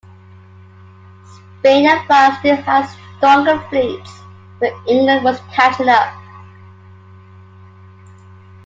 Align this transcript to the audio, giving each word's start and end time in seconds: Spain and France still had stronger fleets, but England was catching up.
Spain 1.59 1.85
and 1.87 2.01
France 2.07 2.35
still 2.39 2.55
had 2.55 2.87
stronger 3.17 3.59
fleets, 3.69 4.09
but 4.59 4.73
England 4.87 5.23
was 5.23 5.39
catching 5.53 5.89
up. 5.89 6.11